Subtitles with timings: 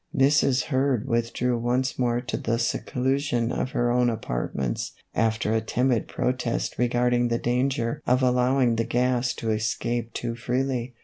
[0.17, 0.63] Mrs.
[0.63, 6.79] Hurd withdrew once more to the seclusion of her own apartments, after a timid protest
[6.79, 10.95] regard ing the danger of allowing the gas to escape too freely.